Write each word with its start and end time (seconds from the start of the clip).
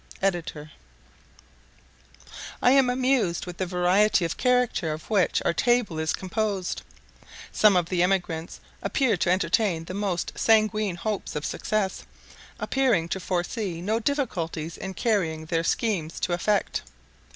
Ed.] 0.19 0.69
I 2.59 2.71
am 2.71 2.89
amused 2.89 3.45
with 3.45 3.57
the 3.57 3.67
variety 3.67 4.25
of 4.25 4.35
characters 4.35 4.95
of 4.95 5.11
which 5.11 5.43
our 5.45 5.53
table 5.53 5.99
is 5.99 6.11
composed. 6.11 6.81
Some 7.51 7.75
of 7.77 7.89
the 7.89 8.01
emigrants 8.01 8.59
appear 8.81 9.15
to 9.17 9.29
entertain 9.29 9.85
the 9.85 9.93
most 9.93 10.31
sanguine 10.35 10.95
hopes 10.95 11.35
of 11.35 11.45
success, 11.45 12.01
appearing 12.59 13.09
to 13.09 13.19
foresee 13.19 13.79
no 13.79 13.99
difficulties 13.99 14.75
in 14.75 14.95
carrying 14.95 15.45
their 15.45 15.63
schemes 15.63 16.15
into 16.15 16.33
effect. 16.33 16.81